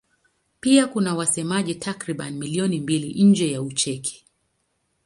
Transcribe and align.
Pia 0.59 0.87
kuna 0.87 1.15
wasemaji 1.15 1.75
takriban 1.75 2.33
milioni 2.37 2.79
mbili 2.79 3.23
nje 3.23 3.51
ya 3.51 3.61
Ucheki. 3.61 4.25